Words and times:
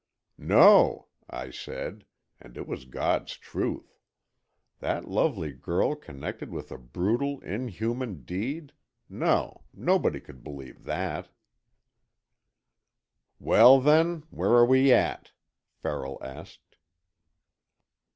"No," 0.39 1.09
I 1.29 1.51
said, 1.51 2.05
and 2.39 2.57
it 2.57 2.65
was 2.65 2.85
God's 2.85 3.37
truth. 3.37 3.99
That 4.79 5.07
lovely 5.07 5.51
girl 5.51 5.93
connected 5.93 6.49
with 6.49 6.71
a 6.71 6.79
brutal, 6.79 7.39
inhuman 7.41 8.23
deed,—no, 8.23 9.65
nobody 9.75 10.19
could 10.19 10.43
believe 10.43 10.85
that! 10.85 11.29
"Well, 13.37 13.79
then, 13.79 14.23
where 14.31 14.53
are 14.55 14.65
we 14.65 14.91
at?" 14.91 15.33
Farrell 15.75 16.17
asked. 16.23 16.77